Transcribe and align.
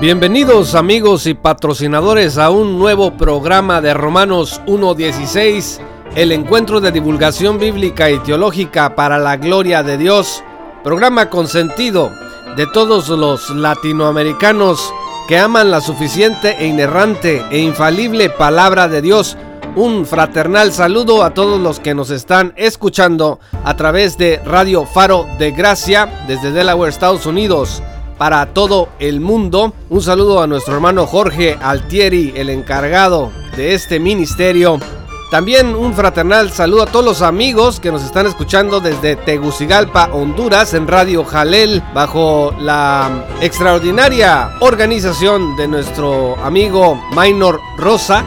Bienvenidos 0.00 0.76
amigos 0.76 1.26
y 1.26 1.34
patrocinadores 1.34 2.38
a 2.38 2.50
un 2.50 2.78
nuevo 2.78 3.16
programa 3.16 3.80
de 3.80 3.94
Romanos 3.94 4.60
1.16, 4.68 5.80
el 6.14 6.30
encuentro 6.30 6.80
de 6.80 6.92
divulgación 6.92 7.58
bíblica 7.58 8.08
y 8.08 8.20
teológica 8.20 8.94
para 8.94 9.18
la 9.18 9.36
gloria 9.36 9.82
de 9.82 9.98
Dios, 9.98 10.44
programa 10.84 11.28
consentido 11.28 12.12
de 12.56 12.68
todos 12.68 13.08
los 13.08 13.50
latinoamericanos 13.50 14.94
que 15.26 15.36
aman 15.36 15.72
la 15.72 15.80
suficiente 15.80 16.54
e 16.60 16.68
inerrante 16.68 17.44
e 17.50 17.58
infalible 17.58 18.30
palabra 18.30 18.86
de 18.86 19.02
Dios. 19.02 19.36
Un 19.74 20.06
fraternal 20.06 20.72
saludo 20.72 21.24
a 21.24 21.34
todos 21.34 21.58
los 21.58 21.80
que 21.80 21.96
nos 21.96 22.10
están 22.10 22.52
escuchando 22.54 23.40
a 23.64 23.74
través 23.74 24.16
de 24.16 24.40
Radio 24.44 24.86
Faro 24.86 25.26
de 25.40 25.50
Gracia 25.50 26.24
desde 26.28 26.52
Delaware, 26.52 26.90
Estados 26.90 27.26
Unidos 27.26 27.82
para 28.18 28.52
todo 28.52 28.88
el 28.98 29.20
mundo. 29.20 29.72
Un 29.88 30.02
saludo 30.02 30.42
a 30.42 30.46
nuestro 30.46 30.74
hermano 30.74 31.06
Jorge 31.06 31.56
Altieri, 31.62 32.34
el 32.36 32.50
encargado 32.50 33.30
de 33.56 33.74
este 33.74 34.00
ministerio. 34.00 34.78
También 35.30 35.74
un 35.74 35.92
fraternal 35.92 36.50
saludo 36.50 36.84
a 36.84 36.86
todos 36.86 37.04
los 37.04 37.20
amigos 37.20 37.80
que 37.80 37.92
nos 37.92 38.02
están 38.02 38.26
escuchando 38.26 38.80
desde 38.80 39.14
Tegucigalpa, 39.14 40.08
Honduras, 40.12 40.72
en 40.72 40.88
Radio 40.88 41.22
Jalel, 41.22 41.82
bajo 41.92 42.54
la 42.58 43.26
extraordinaria 43.42 44.56
organización 44.60 45.54
de 45.56 45.68
nuestro 45.68 46.34
amigo 46.42 46.98
Minor 47.14 47.60
Rosa. 47.76 48.24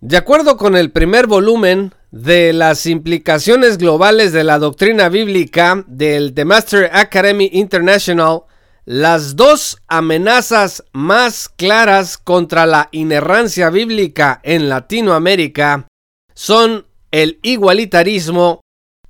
De 0.00 0.16
acuerdo 0.16 0.56
con 0.56 0.76
el 0.76 0.90
primer 0.90 1.26
volumen 1.26 1.92
de 2.10 2.52
las 2.52 2.86
implicaciones 2.86 3.78
globales 3.78 4.32
de 4.32 4.44
la 4.44 4.58
doctrina 4.58 5.08
bíblica 5.08 5.82
del 5.86 6.34
The 6.34 6.44
Master 6.44 6.90
Academy 6.92 7.48
International, 7.52 8.42
las 8.84 9.36
dos 9.36 9.78
amenazas 9.86 10.82
más 10.92 11.48
claras 11.48 12.18
contra 12.18 12.66
la 12.66 12.88
inerrancia 12.90 13.70
bíblica 13.70 14.40
en 14.42 14.68
Latinoamérica 14.68 15.86
son 16.34 16.86
el 17.12 17.38
igualitarismo 17.42 18.60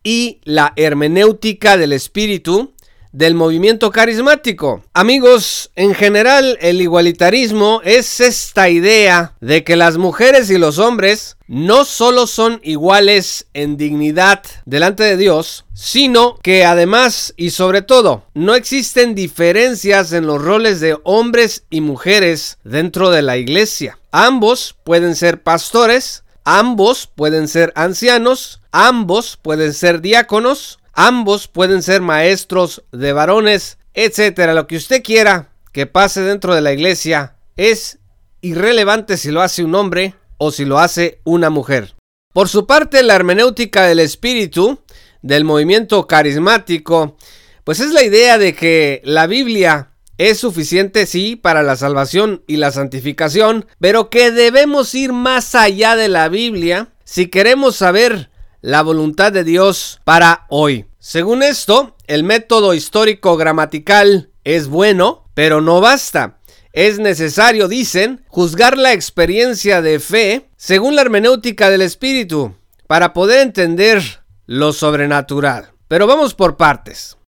y 0.03 0.41
la 0.45 0.73
hermenéutica 0.77 1.77
del 1.77 1.93
espíritu 1.93 2.75
del 3.13 3.35
movimiento 3.35 3.91
carismático. 3.91 4.83
Amigos, 4.95 5.71
en 5.77 5.95
general 5.95 6.59
el 6.61 6.81
igualitarismo 6.81 7.81
es 7.85 8.21
esta 8.21 8.69
idea 8.71 9.35
de 9.41 9.65
que 9.65 9.77
las 9.77 9.99
mujeres 9.99 10.51
y 10.51 10.59
los 10.59 10.79
hombres 10.79 11.37
no 11.47 11.85
solo 11.85 12.27
son 12.27 12.61
iguales 12.63 13.47
en 13.53 13.77
dignidad 13.77 14.43
delante 14.65 15.05
de 15.05 15.19
Dios, 15.19 15.67
sino 15.75 16.37
que 16.43 16.65
además 16.65 17.35
y 17.37 17.51
sobre 17.51 17.83
todo 17.83 18.25
no 18.35 18.55
existen 18.55 19.15
diferencias 19.15 20.13
en 20.13 20.27
los 20.27 20.41
roles 20.41 20.81
de 20.81 20.97
hombres 21.05 21.65
y 21.69 21.83
mujeres 21.83 22.59
dentro 22.65 23.11
de 23.11 23.23
la 23.23 23.37
iglesia. 23.37 23.99
Ambos 24.13 24.75
pueden 24.85 25.15
ser 25.15 25.43
pastores, 25.43 26.25
ambos 26.45 27.09
pueden 27.15 27.49
ser 27.49 27.73
ancianos, 27.77 28.61
ambos 28.71 29.39
pueden 29.41 29.75
ser 29.75 30.01
diáconos, 30.01 30.79
Ambos 30.93 31.49
pueden 31.49 31.83
ser 31.83 32.03
maestros 32.03 32.83
de 32.93 33.13
varones, 33.13 33.79
etcétera. 33.95 34.55
Lo 34.55 34.67
que 34.67 34.77
usted 34.77 35.03
quiera 35.03 35.51
que 35.73 35.87
pase 35.87 36.21
dentro 36.21 36.55
de 36.55 36.61
la 36.61 36.73
iglesia 36.73 37.37
es 37.57 37.99
irrelevante 38.41 39.17
si 39.17 39.31
lo 39.31 39.41
hace 39.41 39.65
un 39.65 39.75
hombre 39.75 40.15
o 40.39 40.51
si 40.51 40.65
lo 40.65 40.79
hace 40.79 41.21
una 41.25 41.51
mujer. 41.51 41.95
Por 42.33 42.49
su 42.49 42.67
parte, 42.67 43.03
la 43.03 43.15
hermenéutica 43.15 43.87
del 43.87 44.01
espíritu, 44.01 44.81
del 45.23 45.45
movimiento 45.45 46.07
carismático, 46.07 47.17
pues 47.65 47.81
es 47.81 47.93
la 47.93 48.03
idea 48.03 48.39
de 48.39 48.55
que 48.55 49.01
la 49.05 49.27
Biblia 49.27 49.93
es 50.19 50.39
suficiente, 50.39 51.07
sí, 51.07 51.37
para 51.37 51.63
la 51.63 51.77
salvación 51.77 52.43
y 52.47 52.57
la 52.57 52.71
santificación, 52.71 53.67
pero 53.81 54.11
que 54.11 54.31
debemos 54.31 54.95
ir 54.95 55.13
más 55.13 55.55
allá 55.55 55.97
de 55.97 56.09
la 56.09 56.29
Biblia 56.29 56.89
si 57.05 57.29
queremos 57.29 57.77
saber 57.77 58.31
la 58.63 58.83
voluntad 58.83 59.33
de 59.33 59.45
Dios 59.45 60.01
para 60.05 60.47
hoy. 60.49 60.87
Según 60.99 61.43
esto, 61.43 61.97
el 62.07 62.25
método 62.25 62.75
histórico 62.75 63.37
gramatical 63.37 64.31
es 64.45 64.69
bueno, 64.69 65.29
pero 65.35 65.61
no 65.61 65.81
basta. 65.81 66.39
Es 66.73 66.99
necesario, 66.99 67.69
dicen, 67.69 68.25
juzgar 68.29 68.79
la 68.79 68.93
experiencia 68.93 69.83
de 69.83 70.01
fe 70.01 70.49
según 70.57 70.97
la 70.97 71.03
hermenéutica 71.03 71.69
del 71.69 71.83
espíritu 71.83 72.55
para 72.87 73.13
poder 73.13 73.41
entender 73.41 74.03
lo 74.47 74.73
sobrenatural. 74.73 75.73
Pero 75.89 76.07
vamos 76.07 76.35
por 76.35 76.57
partes. 76.57 77.19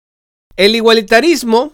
El 0.56 0.76
igualitarismo 0.76 1.72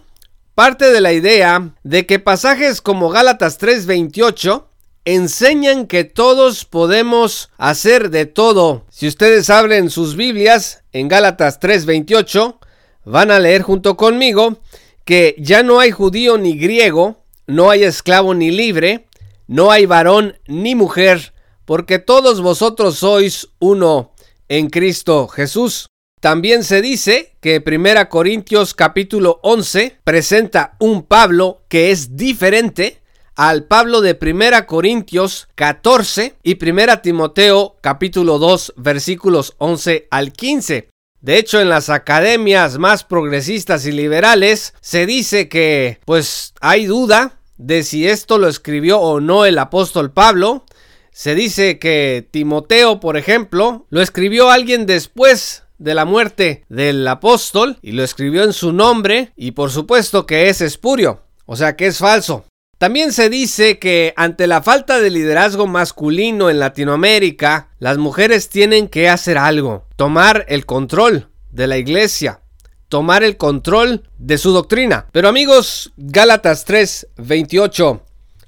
parte 0.55 0.91
de 0.91 1.01
la 1.01 1.13
idea 1.13 1.73
de 1.83 2.05
que 2.05 2.19
pasajes 2.19 2.81
como 2.81 3.09
Gálatas 3.09 3.57
3:28 3.59 4.67
enseñan 5.05 5.87
que 5.87 6.03
todos 6.03 6.65
podemos 6.65 7.49
hacer 7.57 8.09
de 8.09 8.25
todo. 8.25 8.85
Si 9.01 9.07
ustedes 9.07 9.49
abren 9.49 9.89
sus 9.89 10.15
Biblias 10.15 10.83
en 10.91 11.07
Gálatas 11.07 11.59
3:28, 11.59 12.59
van 13.03 13.31
a 13.31 13.39
leer 13.39 13.63
junto 13.63 13.97
conmigo 13.97 14.59
que 15.05 15.33
ya 15.39 15.63
no 15.63 15.79
hay 15.79 15.89
judío 15.89 16.37
ni 16.37 16.55
griego, 16.55 17.17
no 17.47 17.71
hay 17.71 17.83
esclavo 17.83 18.35
ni 18.35 18.51
libre, 18.51 19.07
no 19.47 19.71
hay 19.71 19.87
varón 19.87 20.37
ni 20.45 20.75
mujer, 20.75 21.33
porque 21.65 21.97
todos 21.97 22.41
vosotros 22.41 22.99
sois 22.99 23.47
uno 23.57 24.11
en 24.47 24.69
Cristo 24.69 25.27
Jesús. 25.27 25.87
También 26.19 26.63
se 26.63 26.83
dice 26.83 27.35
que 27.41 27.63
1 27.65 28.07
Corintios 28.07 28.75
capítulo 28.75 29.39
11 29.41 29.97
presenta 30.03 30.75
un 30.77 31.01
Pablo 31.01 31.63
que 31.69 31.89
es 31.89 32.15
diferente 32.17 33.00
al 33.41 33.63
Pablo 33.63 34.01
de 34.01 34.13
Primera 34.13 34.67
Corintios 34.67 35.47
14 35.55 36.35
y 36.43 36.55
Primera 36.55 37.01
Timoteo 37.01 37.75
capítulo 37.81 38.37
2 38.37 38.75
versículos 38.77 39.55
11 39.57 40.07
al 40.11 40.31
15. 40.31 40.89
De 41.21 41.37
hecho, 41.39 41.59
en 41.59 41.67
las 41.67 41.89
academias 41.89 42.77
más 42.77 43.03
progresistas 43.03 43.87
y 43.87 43.93
liberales 43.93 44.75
se 44.79 45.07
dice 45.07 45.49
que 45.49 45.97
pues 46.05 46.53
hay 46.61 46.85
duda 46.85 47.39
de 47.57 47.81
si 47.81 48.07
esto 48.07 48.37
lo 48.37 48.47
escribió 48.47 48.99
o 48.99 49.19
no 49.19 49.45
el 49.45 49.57
apóstol 49.57 50.11
Pablo. 50.11 50.63
Se 51.11 51.33
dice 51.33 51.79
que 51.79 52.27
Timoteo, 52.29 52.99
por 52.99 53.17
ejemplo, 53.17 53.87
lo 53.89 54.03
escribió 54.03 54.51
alguien 54.51 54.85
después 54.85 55.63
de 55.79 55.95
la 55.95 56.05
muerte 56.05 56.63
del 56.69 57.07
apóstol 57.07 57.79
y 57.81 57.93
lo 57.93 58.03
escribió 58.03 58.43
en 58.43 58.53
su 58.53 58.71
nombre 58.71 59.31
y 59.35 59.53
por 59.53 59.71
supuesto 59.71 60.27
que 60.27 60.49
es 60.49 60.61
espurio, 60.61 61.23
o 61.47 61.55
sea 61.55 61.75
que 61.75 61.87
es 61.87 61.97
falso. 61.97 62.45
También 62.81 63.13
se 63.13 63.29
dice 63.29 63.77
que 63.77 64.11
ante 64.17 64.47
la 64.47 64.63
falta 64.63 64.99
de 64.99 65.11
liderazgo 65.11 65.67
masculino 65.67 66.49
en 66.49 66.57
Latinoamérica, 66.57 67.69
las 67.77 67.99
mujeres 67.99 68.49
tienen 68.49 68.87
que 68.87 69.07
hacer 69.07 69.37
algo, 69.37 69.85
tomar 69.97 70.45
el 70.47 70.65
control 70.65 71.29
de 71.51 71.67
la 71.67 71.77
iglesia, 71.77 72.41
tomar 72.89 73.23
el 73.23 73.37
control 73.37 74.09
de 74.17 74.39
su 74.39 74.51
doctrina. 74.51 75.05
Pero 75.11 75.29
amigos, 75.29 75.93
Gálatas 75.95 76.65
3:28, 76.65 78.01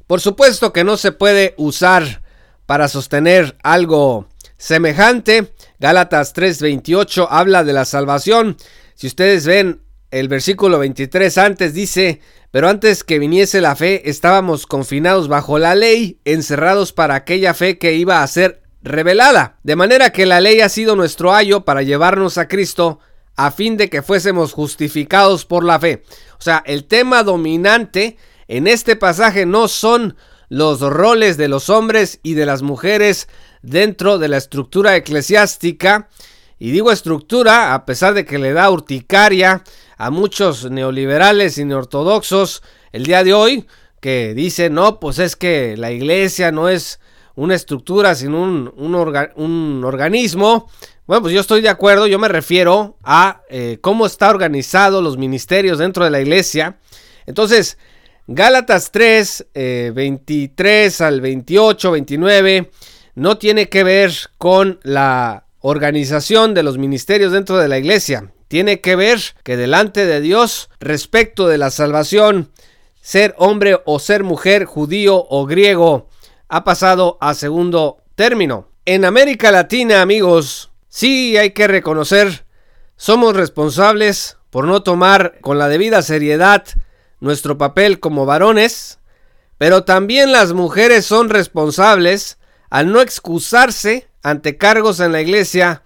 por 0.07 0.19
supuesto 0.19 0.73
que 0.73 0.83
no 0.83 0.97
se 0.97 1.11
puede 1.11 1.53
usar 1.59 2.23
para 2.65 2.87
sostener 2.87 3.55
algo 3.61 4.29
semejante. 4.57 5.53
Gálatas 5.77 6.33
3:28 6.33 7.27
habla 7.29 7.63
de 7.63 7.73
la 7.73 7.85
salvación. 7.85 8.57
Si 8.95 9.05
ustedes 9.05 9.45
ven 9.45 9.83
el 10.09 10.27
versículo 10.27 10.79
23 10.79 11.37
antes 11.37 11.75
dice, 11.75 12.21
pero 12.53 12.69
antes 12.69 13.03
que 13.03 13.17
viniese 13.17 13.61
la 13.61 13.75
fe 13.75 14.11
estábamos 14.11 14.67
confinados 14.67 15.27
bajo 15.27 15.57
la 15.57 15.73
ley, 15.73 16.19
encerrados 16.23 16.93
para 16.93 17.15
aquella 17.15 17.55
fe 17.55 17.79
que 17.79 17.95
iba 17.95 18.21
a 18.21 18.27
ser 18.27 18.61
revelada. 18.83 19.57
De 19.63 19.75
manera 19.75 20.11
que 20.11 20.27
la 20.27 20.39
ley 20.39 20.61
ha 20.61 20.69
sido 20.69 20.95
nuestro 20.95 21.33
ayo 21.33 21.65
para 21.65 21.81
llevarnos 21.81 22.37
a 22.37 22.47
Cristo 22.47 22.99
a 23.35 23.49
fin 23.49 23.75
de 23.75 23.89
que 23.89 24.03
fuésemos 24.03 24.53
justificados 24.53 25.45
por 25.45 25.63
la 25.63 25.79
fe. 25.79 26.03
O 26.37 26.43
sea, 26.43 26.61
el 26.67 26.85
tema 26.85 27.23
dominante 27.23 28.17
en 28.47 28.67
este 28.67 28.95
pasaje 28.95 29.47
no 29.47 29.67
son 29.67 30.15
los 30.47 30.79
roles 30.79 31.37
de 31.37 31.47
los 31.47 31.71
hombres 31.71 32.19
y 32.21 32.35
de 32.35 32.45
las 32.45 32.61
mujeres 32.61 33.29
dentro 33.63 34.19
de 34.19 34.27
la 34.27 34.37
estructura 34.37 34.95
eclesiástica. 34.95 36.07
Y 36.59 36.69
digo 36.69 36.91
estructura 36.91 37.73
a 37.73 37.87
pesar 37.87 38.13
de 38.13 38.25
que 38.25 38.37
le 38.37 38.53
da 38.53 38.69
urticaria 38.69 39.63
a 39.97 40.09
muchos 40.09 40.69
neoliberales 40.69 41.57
y 41.57 41.65
neortodoxos 41.65 42.63
el 42.91 43.05
día 43.05 43.23
de 43.23 43.33
hoy 43.33 43.65
que 43.99 44.33
dicen, 44.33 44.73
no, 44.73 44.99
pues 44.99 45.17
es 45.19 45.35
que 45.35 45.77
la 45.77 45.91
iglesia 45.91 46.51
no 46.51 46.67
es 46.67 46.99
una 47.35 47.55
estructura, 47.55 48.15
sin 48.15 48.33
un, 48.33 48.71
un, 48.75 49.83
organismo. 49.85 50.69
Bueno, 51.07 51.21
pues 51.21 51.33
yo 51.33 51.41
estoy 51.41 51.61
de 51.61 51.69
acuerdo, 51.69 52.05
yo 52.07 52.19
me 52.19 52.27
refiero 52.27 52.97
a 53.03 53.41
eh, 53.49 53.77
cómo 53.81 54.05
está 54.05 54.29
organizado 54.29 55.01
los 55.01 55.17
ministerios 55.17 55.79
dentro 55.79 56.03
de 56.03 56.11
la 56.11 56.21
iglesia. 56.21 56.77
Entonces, 57.25 57.77
Gálatas 58.27 58.91
3, 58.91 59.47
23 59.93 61.01
eh, 61.01 61.03
al 61.03 61.21
28, 61.21 61.91
29, 61.91 62.71
no 63.15 63.37
tiene 63.37 63.69
que 63.69 63.83
ver 63.83 64.13
con 64.37 64.79
la 64.83 65.45
organización 65.59 66.53
de 66.53 66.63
los 66.63 66.77
ministerios 66.77 67.31
dentro 67.31 67.57
de 67.57 67.67
la 67.67 67.77
iglesia. 67.77 68.31
Tiene 68.53 68.81
que 68.81 68.95
ver 68.95 69.19
que 69.41 69.57
delante 69.57 70.05
de 70.05 70.21
Dios, 70.21 70.69
respecto 70.79 71.47
de 71.47 71.57
la 71.57 71.71
salvación, 71.71 72.51
ser 73.01 73.33
hombre 73.39 73.81
o 73.85 73.97
ser 73.97 74.23
mujer, 74.23 74.65
judío 74.65 75.25
o 75.27 75.47
griego, 75.47 76.07
ha 76.49 76.63
pasado 76.63 77.17
a 77.19 77.33
segundo 77.33 78.03
término. 78.13 78.69
En 78.85 79.05
América 79.05 79.51
Latina, 79.51 80.03
amigos, 80.03 80.69
sí 80.87 81.35
hay 81.35 81.49
que 81.49 81.67
reconocer, 81.67 82.45
somos 82.95 83.35
responsables 83.35 84.37
por 84.51 84.67
no 84.67 84.83
tomar 84.83 85.39
con 85.41 85.57
la 85.57 85.67
debida 85.67 86.03
seriedad 86.03 86.63
nuestro 87.21 87.57
papel 87.57 87.99
como 87.99 88.27
varones, 88.27 88.99
pero 89.57 89.83
también 89.83 90.31
las 90.31 90.53
mujeres 90.53 91.07
son 91.07 91.29
responsables 91.29 92.37
al 92.69 92.91
no 92.91 93.01
excusarse 93.01 94.09
ante 94.21 94.57
cargos 94.59 94.99
en 94.99 95.11
la 95.11 95.21
iglesia 95.21 95.82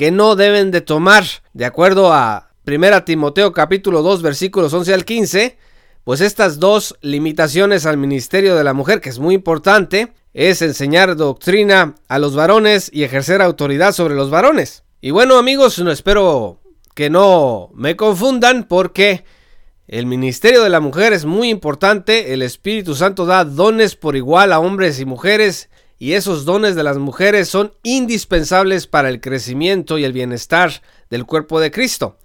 que 0.00 0.10
no 0.10 0.34
deben 0.34 0.70
de 0.70 0.80
tomar. 0.80 1.24
De 1.52 1.66
acuerdo 1.66 2.10
a 2.10 2.52
1 2.66 3.04
Timoteo 3.04 3.52
capítulo 3.52 4.00
2 4.00 4.22
versículos 4.22 4.72
11 4.72 4.94
al 4.94 5.04
15, 5.04 5.58
pues 6.04 6.22
estas 6.22 6.58
dos 6.58 6.96
limitaciones 7.02 7.84
al 7.84 7.98
ministerio 7.98 8.56
de 8.56 8.64
la 8.64 8.72
mujer, 8.72 9.02
que 9.02 9.10
es 9.10 9.18
muy 9.18 9.34
importante, 9.34 10.14
es 10.32 10.62
enseñar 10.62 11.16
doctrina 11.16 11.96
a 12.08 12.18
los 12.18 12.34
varones 12.34 12.88
y 12.90 13.02
ejercer 13.04 13.42
autoridad 13.42 13.92
sobre 13.92 14.14
los 14.14 14.30
varones. 14.30 14.84
Y 15.02 15.10
bueno 15.10 15.36
amigos, 15.36 15.78
no 15.80 15.90
espero 15.90 16.62
que 16.94 17.10
no 17.10 17.68
me 17.74 17.94
confundan 17.94 18.64
porque 18.64 19.26
el 19.86 20.06
ministerio 20.06 20.62
de 20.62 20.70
la 20.70 20.80
mujer 20.80 21.12
es 21.12 21.26
muy 21.26 21.50
importante, 21.50 22.32
el 22.32 22.40
Espíritu 22.40 22.94
Santo 22.94 23.26
da 23.26 23.44
dones 23.44 23.96
por 23.96 24.16
igual 24.16 24.54
a 24.54 24.60
hombres 24.60 24.98
y 24.98 25.04
mujeres 25.04 25.68
y 26.00 26.14
esos 26.14 26.46
dones 26.46 26.74
de 26.74 26.82
las 26.82 26.96
mujeres 26.96 27.48
son 27.48 27.74
indispensables 27.82 28.86
para 28.86 29.10
el 29.10 29.20
crecimiento 29.20 29.98
y 29.98 30.04
el 30.04 30.14
bienestar 30.14 30.80
del 31.10 31.26
cuerpo 31.26 31.60
de 31.60 31.70
Cristo. 31.70 32.16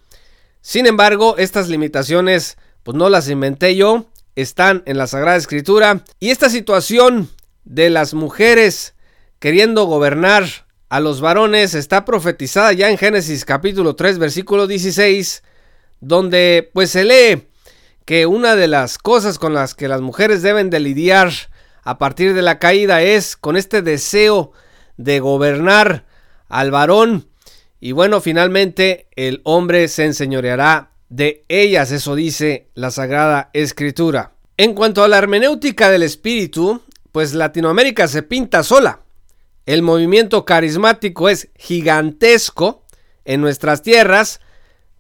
Sin 0.62 0.88
embargo, 0.88 1.36
estas 1.38 1.68
limitaciones 1.68 2.58
pues 2.84 2.96
no 2.96 3.10
las 3.10 3.30
inventé 3.30 3.76
yo, 3.76 4.06
están 4.36 4.82
en 4.86 4.98
la 4.98 5.08
Sagrada 5.08 5.36
Escritura 5.36 6.06
y 6.22 6.30
esta 6.30 6.50
situación 6.50 7.30
de 7.66 7.90
las 7.90 8.14
mujeres 8.14 8.96
queriendo 9.40 9.84
gobernar 9.84 10.46
a 10.88 11.02
los 11.02 11.20
varones 11.20 11.74
está 11.74 12.06
profetizada 12.06 12.72
ya 12.72 12.90
en 12.90 12.98
Génesis 12.98 13.44
capítulo 13.44 13.98
3 13.98 14.20
versículo 14.20 14.68
16 14.68 15.44
donde 16.00 16.70
pues 16.74 16.92
se 16.92 17.04
lee 17.04 17.44
que 18.06 18.26
una 18.26 18.56
de 18.56 18.70
las 18.70 18.98
cosas 18.98 19.38
con 19.38 19.54
las 19.54 19.76
que 19.76 19.90
las 19.90 20.00
mujeres 20.00 20.42
deben 20.44 20.70
de 20.70 20.80
lidiar 20.80 21.32
a 21.86 21.98
partir 21.98 22.34
de 22.34 22.42
la 22.42 22.60
caída 22.60 23.02
es 23.02 23.38
con 23.38 23.56
este 23.56 23.82
deseo 23.82 24.52
de 24.98 25.22
gobernar 25.22 26.06
al 26.50 26.72
varón. 26.72 27.30
Y 27.80 27.94
bueno, 27.94 28.20
finalmente 28.20 29.08
el 29.16 29.40
hombre 29.46 29.88
se 29.88 30.04
enseñoreará 30.04 30.92
de 31.08 31.46
ellas, 31.48 31.92
eso 31.92 32.16
dice 32.16 32.68
la 32.74 32.92
Sagrada 32.92 33.50
Escritura. 33.54 34.34
En 34.58 34.74
cuanto 34.74 35.02
a 35.02 35.08
la 35.08 35.18
hermenéutica 35.18 35.90
del 35.90 36.04
espíritu, 36.04 36.82
pues 37.14 37.34
Latinoamérica 37.34 38.10
se 38.10 38.24
pinta 38.24 38.64
sola. 38.64 39.00
El 39.66 39.82
movimiento 39.82 40.44
carismático 40.44 41.30
es 41.30 41.48
gigantesco 41.56 42.84
en 43.24 43.40
nuestras 43.40 43.82
tierras, 43.82 44.42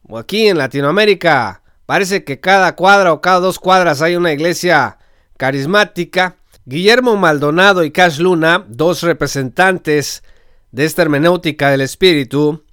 o 0.08 0.18
aquí 0.18 0.48
en 0.48 0.58
Latinoamérica 0.58 1.64
Parece 1.86 2.24
que 2.24 2.40
cada 2.40 2.76
cuadra 2.76 3.14
o 3.14 3.22
cada 3.22 3.40
dos 3.40 3.60
cuadras 3.60 4.02
hay 4.02 4.16
una 4.16 4.32
iglesia 4.32 4.98
carismática. 5.38 6.38
Guillermo 6.68 7.16
Maldonado 7.16 7.84
y 7.84 7.92
Cash 7.92 8.18
Luna, 8.18 8.66
dos 8.68 9.04
representantes 9.04 10.24
de 10.72 10.86
esta 10.86 11.04
hermenéutica 11.04 11.70
del 11.70 11.82
espíritu, 11.82 12.64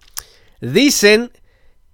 dicen 0.62 1.30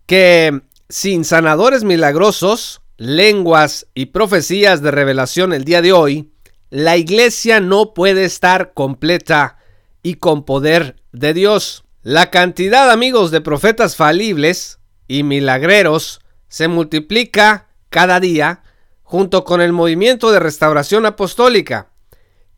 que 0.07 0.63
sin 0.89 1.25
sanadores 1.25 1.83
milagrosos, 1.83 2.83
lenguas 2.99 3.89
y 3.95 4.07
profecías 4.07 4.81
de 4.81 4.93
revelación 4.93 5.53
el 5.53 5.65
día 5.65 5.83
de 5.83 5.93
hoy, 5.93 6.33
la 6.71 6.97
iglesia 6.97 7.59
no 7.59 7.95
puede 7.95 8.25
estar 8.25 8.75
completa 8.75 9.59
y 10.01 10.15
con 10.15 10.45
poder 10.45 11.03
de 11.11 11.35
Dios. 11.35 11.85
La 12.03 12.31
cantidad, 12.31 12.93
amigos, 12.93 13.33
de 13.33 13.41
profetas 13.41 13.97
falibles 13.97 14.79
y 15.09 15.25
milagreros 15.25 16.21
se 16.47 16.69
multiplica 16.69 17.67
cada 17.89 18.21
día 18.21 18.63
junto 19.09 19.43
con 19.43 19.63
el 19.63 19.73
movimiento 19.73 20.31
de 20.31 20.39
restauración 20.39 21.07
apostólica. 21.07 21.89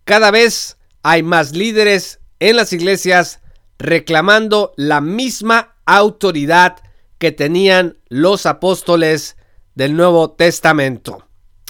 Cada 0.03 0.33
vez 0.33 0.79
hay 1.05 1.23
más 1.23 1.53
líderes 1.53 2.19
en 2.41 2.57
las 2.57 2.73
iglesias 2.73 3.39
reclamando 3.79 4.73
la 4.77 5.01
misma 5.01 5.77
autoridad 5.87 6.79
que 7.19 7.31
tenían 7.31 7.99
los 8.09 8.47
apóstoles 8.47 9.37
del 9.77 9.95
Nuevo 9.95 10.33
Testamento. 10.33 11.25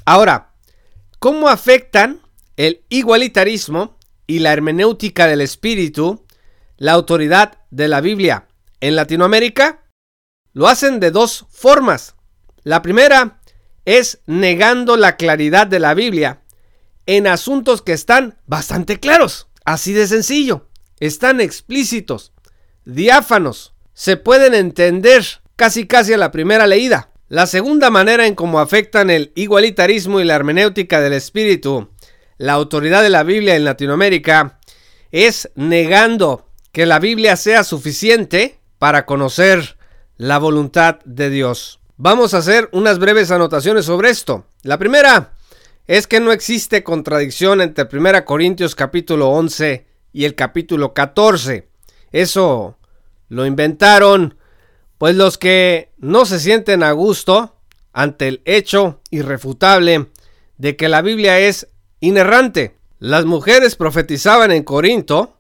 Ahora, 0.06 0.54
¿cómo 1.18 1.50
afectan 1.50 2.22
el 2.56 2.82
igualitarismo 2.88 3.98
y 4.26 4.38
la 4.38 4.54
hermenéutica 4.54 5.26
del 5.26 5.42
espíritu 5.42 6.24
la 6.78 6.92
autoridad 6.92 7.58
de 7.70 7.86
la 7.86 8.00
Biblia 8.00 8.48
en 8.80 8.96
Latinoamérica? 8.96 9.82
Lo 10.54 10.68
hacen 10.68 11.00
de 11.00 11.10
dos 11.10 11.44
formas. 11.50 12.14
La 12.62 12.80
primera 12.80 13.39
es 13.84 14.20
negando 14.26 14.96
la 14.96 15.16
claridad 15.16 15.66
de 15.66 15.80
la 15.80 15.94
Biblia 15.94 16.42
en 17.06 17.26
asuntos 17.26 17.82
que 17.82 17.92
están 17.92 18.38
bastante 18.46 19.00
claros. 19.00 19.48
Así 19.64 19.92
de 19.92 20.06
sencillo. 20.06 20.68
Están 21.00 21.40
explícitos, 21.40 22.32
diáfanos, 22.84 23.72
se 23.94 24.16
pueden 24.16 24.54
entender 24.54 25.24
casi 25.56 25.86
casi 25.86 26.12
a 26.12 26.18
la 26.18 26.30
primera 26.30 26.66
leída. 26.66 27.10
La 27.28 27.46
segunda 27.46 27.90
manera 27.90 28.26
en 28.26 28.34
cómo 28.34 28.60
afectan 28.60 29.08
el 29.08 29.32
igualitarismo 29.34 30.20
y 30.20 30.24
la 30.24 30.34
hermenéutica 30.34 31.00
del 31.00 31.12
espíritu, 31.12 31.90
la 32.38 32.54
autoridad 32.54 33.02
de 33.02 33.10
la 33.10 33.22
Biblia 33.22 33.56
en 33.56 33.64
Latinoamérica, 33.64 34.58
es 35.10 35.50
negando 35.54 36.48
que 36.72 36.86
la 36.86 36.98
Biblia 36.98 37.36
sea 37.36 37.64
suficiente 37.64 38.58
para 38.78 39.06
conocer 39.06 39.76
la 40.16 40.38
voluntad 40.38 40.98
de 41.04 41.30
Dios. 41.30 41.79
Vamos 42.02 42.32
a 42.32 42.38
hacer 42.38 42.70
unas 42.72 42.98
breves 42.98 43.30
anotaciones 43.30 43.84
sobre 43.84 44.08
esto. 44.08 44.46
La 44.62 44.78
primera 44.78 45.34
es 45.86 46.06
que 46.06 46.18
no 46.18 46.32
existe 46.32 46.82
contradicción 46.82 47.60
entre 47.60 47.86
1 47.92 48.24
Corintios 48.24 48.74
capítulo 48.74 49.28
11 49.28 49.86
y 50.14 50.24
el 50.24 50.34
capítulo 50.34 50.94
14. 50.94 51.68
Eso 52.10 52.78
lo 53.28 53.44
inventaron 53.44 54.38
pues 54.96 55.14
los 55.14 55.36
que 55.36 55.92
no 55.98 56.24
se 56.24 56.40
sienten 56.40 56.82
a 56.82 56.92
gusto 56.92 57.56
ante 57.92 58.28
el 58.28 58.40
hecho 58.46 59.02
irrefutable 59.10 60.06
de 60.56 60.76
que 60.76 60.88
la 60.88 61.02
Biblia 61.02 61.38
es 61.38 61.68
inerrante. 62.00 62.78
Las 62.98 63.26
mujeres 63.26 63.76
profetizaban 63.76 64.52
en 64.52 64.62
Corinto, 64.62 65.36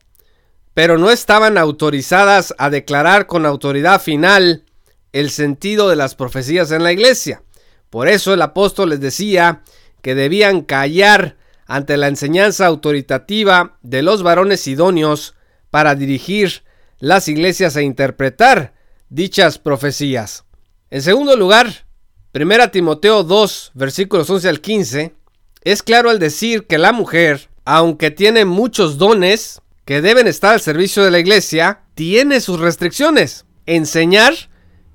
pero 0.74 0.98
no 0.98 1.10
estaban 1.10 1.56
autorizadas 1.56 2.54
a 2.58 2.68
declarar 2.68 3.26
con 3.26 3.46
autoridad 3.46 3.98
final 3.98 4.66
el 5.12 5.30
sentido 5.30 5.88
de 5.88 5.96
las 5.96 6.14
profecías 6.14 6.70
en 6.70 6.82
la 6.82 6.92
iglesia. 6.92 7.42
Por 7.90 8.08
eso 8.08 8.34
el 8.34 8.42
apóstol 8.42 8.90
les 8.90 9.00
decía 9.00 9.62
que 10.02 10.14
debían 10.14 10.62
callar 10.62 11.36
ante 11.66 11.96
la 11.96 12.08
enseñanza 12.08 12.66
autoritativa 12.66 13.78
de 13.82 14.02
los 14.02 14.22
varones 14.22 14.66
idóneos 14.66 15.34
para 15.70 15.94
dirigir 15.94 16.64
las 16.98 17.28
iglesias 17.28 17.76
e 17.76 17.82
interpretar 17.82 18.74
dichas 19.08 19.58
profecías. 19.58 20.44
En 20.90 21.02
segundo 21.02 21.36
lugar, 21.36 21.86
1 22.34 22.70
Timoteo 22.70 23.22
2, 23.22 23.72
versículos 23.74 24.28
11 24.28 24.48
al 24.48 24.60
15, 24.60 25.14
es 25.62 25.82
claro 25.82 26.10
al 26.10 26.18
decir 26.18 26.66
que 26.66 26.78
la 26.78 26.92
mujer, 26.92 27.50
aunque 27.64 28.10
tiene 28.10 28.44
muchos 28.44 28.98
dones 28.98 29.60
que 29.84 30.00
deben 30.00 30.26
estar 30.26 30.54
al 30.54 30.60
servicio 30.60 31.04
de 31.04 31.10
la 31.10 31.18
iglesia, 31.18 31.82
tiene 31.94 32.40
sus 32.40 32.60
restricciones. 32.60 33.46
Enseñar 33.66 34.49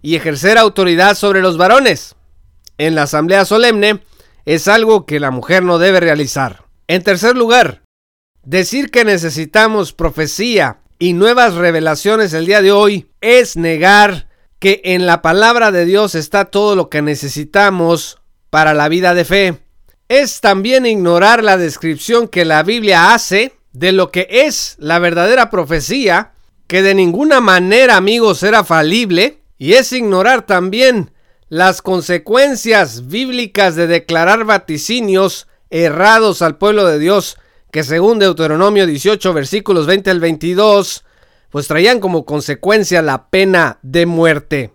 y 0.06 0.16
ejercer 0.16 0.60
autoridad 0.60 1.16
sobre 1.16 1.42
los 1.42 1.58
varones. 1.58 2.14
En 2.78 2.94
la 2.94 3.04
asamblea 3.04 3.44
solemne 3.44 4.04
es 4.46 4.68
algo 4.68 5.08
que 5.08 5.20
la 5.20 5.32
mujer 5.32 5.64
no 5.64 5.80
debe 5.80 6.00
realizar. 6.00 6.66
En 6.88 7.02
tercer 7.02 7.36
lugar, 7.36 7.82
decir 8.44 8.92
que 8.92 9.04
necesitamos 9.04 9.94
profecía 9.94 10.78
y 11.00 11.14
nuevas 11.14 11.56
revelaciones 11.56 12.34
el 12.34 12.46
día 12.46 12.62
de 12.62 12.72
hoy 12.72 13.10
es 13.20 13.58
negar 13.58 14.30
que 14.60 14.80
en 14.84 15.08
la 15.08 15.24
palabra 15.24 15.72
de 15.72 15.86
Dios 15.86 16.14
está 16.14 16.46
todo 16.46 16.76
lo 16.76 16.88
que 16.88 17.02
necesitamos 17.02 18.22
para 18.52 18.76
la 18.76 18.90
vida 18.90 19.16
de 19.16 19.26
fe. 19.26 19.64
Es 20.08 20.40
también 20.40 20.86
ignorar 20.86 21.44
la 21.44 21.58
descripción 21.58 22.28
que 22.28 22.46
la 22.46 22.62
Biblia 22.62 23.16
hace 23.16 23.54
de 23.74 23.92
lo 23.92 24.12
que 24.12 24.28
es 24.30 24.76
la 24.78 25.00
verdadera 25.00 25.50
profecía, 25.50 26.34
que 26.68 26.84
de 26.84 26.94
ninguna 26.94 27.42
manera, 27.42 27.96
amigos, 27.96 28.44
era 28.44 28.64
falible, 28.64 29.42
y 29.58 29.74
es 29.74 29.92
ignorar 29.92 30.46
también 30.46 31.12
las 31.50 31.82
consecuencias 31.82 33.08
bíblicas 33.08 33.76
de 33.76 33.88
declarar 33.88 34.46
vaticinios 34.46 35.48
errados 35.70 36.42
al 36.42 36.58
pueblo 36.58 36.86
de 36.86 37.00
Dios, 37.00 37.38
que 37.72 37.84
según 37.84 38.20
Deuteronomio 38.20 38.86
18, 38.86 39.34
versículos 39.34 39.86
20 39.86 40.10
al 40.10 40.20
22, 40.20 41.06
pues 41.50 41.68
traían 41.68 42.00
como 42.00 42.26
consecuencia 42.26 43.02
la 43.02 43.30
pena 43.30 43.80
de 43.82 44.06
muerte. 44.06 44.74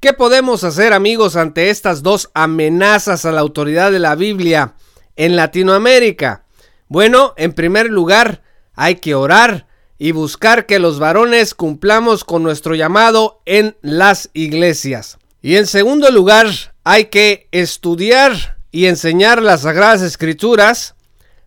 ¿Qué 0.00 0.12
podemos 0.12 0.64
hacer 0.64 0.92
amigos 0.92 1.36
ante 1.36 1.70
estas 1.70 2.02
dos 2.02 2.30
amenazas 2.32 3.24
a 3.24 3.32
la 3.32 3.40
autoridad 3.40 3.90
de 3.90 3.98
la 3.98 4.14
Biblia 4.14 4.74
en 5.16 5.34
Latinoamérica? 5.34 6.44
Bueno, 6.86 7.34
en 7.36 7.52
primer 7.52 7.90
lugar, 7.90 8.42
hay 8.74 8.96
que 8.96 9.14
orar 9.14 9.67
y 9.98 10.12
buscar 10.12 10.66
que 10.66 10.78
los 10.78 10.98
varones 10.98 11.54
cumplamos 11.54 12.24
con 12.24 12.42
nuestro 12.42 12.74
llamado 12.74 13.42
en 13.44 13.76
las 13.82 14.30
iglesias. 14.32 15.18
Y 15.42 15.56
en 15.56 15.66
segundo 15.66 16.10
lugar, 16.10 16.46
hay 16.84 17.06
que 17.06 17.48
estudiar 17.50 18.58
y 18.70 18.86
enseñar 18.86 19.42
las 19.42 19.62
sagradas 19.62 20.02
escrituras, 20.02 20.94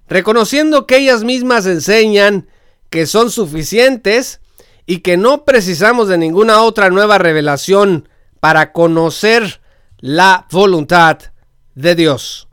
reconociendo 0.07 0.85
que 0.85 0.97
ellas 0.97 1.23
mismas 1.23 1.65
enseñan 1.65 2.47
que 2.89 3.05
son 3.05 3.31
suficientes 3.31 4.41
y 4.85 4.99
que 4.99 5.15
no 5.15 5.45
precisamos 5.45 6.09
de 6.09 6.17
ninguna 6.17 6.61
otra 6.61 6.89
nueva 6.89 7.17
revelación 7.17 8.09
para 8.41 8.73
conocer 8.73 9.61
la 9.99 10.47
voluntad 10.51 11.19
de 11.75 11.95
Dios. 11.95 12.49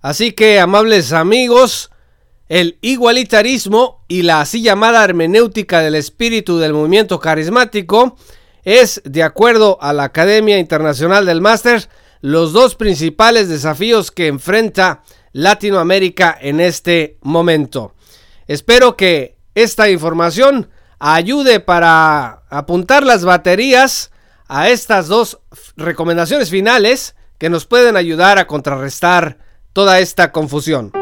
Así 0.00 0.32
que, 0.32 0.58
amables 0.58 1.12
amigos, 1.12 1.91
el 2.52 2.76
igualitarismo 2.82 4.04
y 4.08 4.24
la 4.24 4.42
así 4.42 4.60
llamada 4.60 5.02
hermenéutica 5.02 5.80
del 5.80 5.94
espíritu 5.94 6.58
del 6.58 6.74
movimiento 6.74 7.18
carismático 7.18 8.18
es, 8.62 9.00
de 9.06 9.22
acuerdo 9.22 9.78
a 9.80 9.94
la 9.94 10.04
Academia 10.04 10.58
Internacional 10.58 11.24
del 11.24 11.40
Máster, 11.40 11.88
los 12.20 12.52
dos 12.52 12.74
principales 12.74 13.48
desafíos 13.48 14.10
que 14.10 14.26
enfrenta 14.26 15.02
Latinoamérica 15.32 16.36
en 16.38 16.60
este 16.60 17.16
momento. 17.22 17.94
Espero 18.46 18.98
que 18.98 19.38
esta 19.54 19.88
información 19.88 20.68
ayude 20.98 21.58
para 21.58 22.42
apuntar 22.50 23.02
las 23.06 23.24
baterías 23.24 24.10
a 24.46 24.68
estas 24.68 25.08
dos 25.08 25.38
recomendaciones 25.78 26.50
finales 26.50 27.16
que 27.38 27.48
nos 27.48 27.64
pueden 27.64 27.96
ayudar 27.96 28.38
a 28.38 28.46
contrarrestar 28.46 29.38
toda 29.72 30.00
esta 30.00 30.32
confusión. 30.32 30.92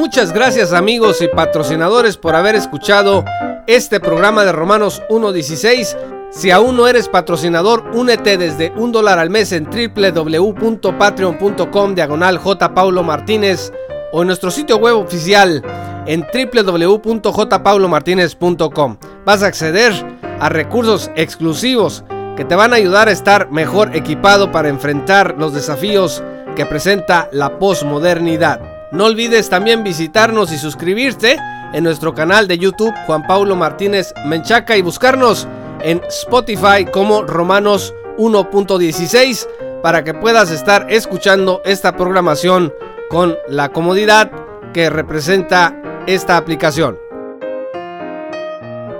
Muchas 0.00 0.32
gracias 0.32 0.72
amigos 0.72 1.20
y 1.20 1.28
patrocinadores 1.28 2.16
por 2.16 2.34
haber 2.34 2.54
escuchado 2.54 3.22
este 3.66 4.00
programa 4.00 4.46
de 4.46 4.52
Romanos 4.52 5.02
1.16. 5.10 6.30
Si 6.30 6.50
aún 6.50 6.78
no 6.78 6.88
eres 6.88 7.06
patrocinador, 7.06 7.84
únete 7.92 8.38
desde 8.38 8.72
un 8.76 8.92
dólar 8.92 9.18
al 9.18 9.28
mes 9.28 9.52
en 9.52 9.66
www.patreon.com 9.66 11.94
diagonal 11.94 12.38
J. 12.38 12.68
Martínez 13.02 13.74
o 14.10 14.22
en 14.22 14.28
nuestro 14.28 14.50
sitio 14.50 14.78
web 14.78 14.96
oficial 14.96 15.62
en 16.06 16.26
www.jpaulomartinez.com. 16.32 18.96
Vas 19.26 19.42
a 19.42 19.48
acceder 19.48 19.92
a 20.40 20.48
recursos 20.48 21.10
exclusivos 21.14 22.04
que 22.38 22.46
te 22.46 22.54
van 22.54 22.72
a 22.72 22.76
ayudar 22.76 23.08
a 23.08 23.12
estar 23.12 23.50
mejor 23.50 23.94
equipado 23.94 24.50
para 24.50 24.70
enfrentar 24.70 25.34
los 25.36 25.52
desafíos 25.52 26.22
que 26.56 26.64
presenta 26.64 27.28
la 27.32 27.58
posmodernidad. 27.58 28.69
No 28.92 29.04
olvides 29.04 29.48
también 29.48 29.84
visitarnos 29.84 30.50
y 30.50 30.58
suscribirte 30.58 31.38
en 31.72 31.84
nuestro 31.84 32.12
canal 32.12 32.48
de 32.48 32.58
YouTube 32.58 32.92
Juan 33.06 33.24
Paulo 33.24 33.54
Martínez 33.54 34.12
Menchaca 34.26 34.76
y 34.76 34.82
buscarnos 34.82 35.46
en 35.80 36.02
Spotify 36.08 36.84
como 36.92 37.22
Romanos 37.22 37.94
1.16 38.18 39.46
para 39.80 40.02
que 40.02 40.12
puedas 40.12 40.50
estar 40.50 40.86
escuchando 40.90 41.62
esta 41.64 41.96
programación 41.96 42.74
con 43.08 43.36
la 43.48 43.68
comodidad 43.68 44.32
que 44.74 44.90
representa 44.90 46.02
esta 46.08 46.36
aplicación. 46.36 46.98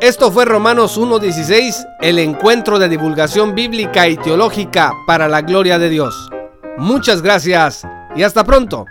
Esto 0.00 0.30
fue 0.30 0.44
Romanos 0.44 0.98
1.16, 0.98 1.84
el 2.00 2.20
encuentro 2.20 2.78
de 2.78 2.88
divulgación 2.88 3.56
bíblica 3.56 4.08
y 4.08 4.16
teológica 4.16 4.92
para 5.04 5.28
la 5.28 5.42
gloria 5.42 5.80
de 5.80 5.90
Dios. 5.90 6.30
Muchas 6.78 7.22
gracias 7.22 7.82
y 8.14 8.22
hasta 8.22 8.44
pronto. 8.44 8.86